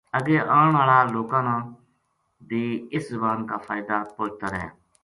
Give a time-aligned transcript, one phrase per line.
[0.17, 1.55] اگے آن ہالا لوکاں نا
[2.47, 2.61] بے
[2.95, 4.65] اس زبان کا فائدہ پوہچتا رہ